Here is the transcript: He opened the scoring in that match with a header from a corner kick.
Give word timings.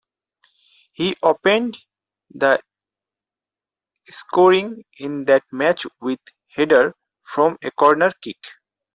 He 0.93 1.15
opened 1.21 1.77
the 2.31 2.59
scoring 4.09 4.83
in 4.97 5.25
that 5.25 5.43
match 5.51 5.85
with 5.99 6.17
a 6.27 6.31
header 6.55 6.95
from 7.21 7.59
a 7.61 7.69
corner 7.69 8.09
kick. 8.09 8.39